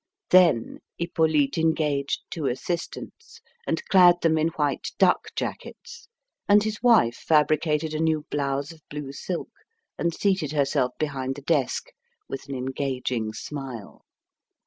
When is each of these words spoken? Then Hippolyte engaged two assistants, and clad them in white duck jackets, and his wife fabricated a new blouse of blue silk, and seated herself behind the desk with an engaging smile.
Then 0.31 0.79
Hippolyte 0.97 1.59
engaged 1.59 2.21
two 2.31 2.47
assistants, 2.47 3.39
and 3.67 3.85
clad 3.85 4.15
them 4.23 4.35
in 4.35 4.47
white 4.55 4.87
duck 4.97 5.27
jackets, 5.35 6.07
and 6.49 6.63
his 6.63 6.81
wife 6.81 7.17
fabricated 7.17 7.93
a 7.93 7.99
new 7.99 8.25
blouse 8.31 8.71
of 8.71 8.81
blue 8.89 9.11
silk, 9.11 9.51
and 9.99 10.11
seated 10.11 10.53
herself 10.53 10.93
behind 10.97 11.35
the 11.35 11.43
desk 11.43 11.91
with 12.27 12.49
an 12.49 12.55
engaging 12.55 13.31
smile. 13.33 14.03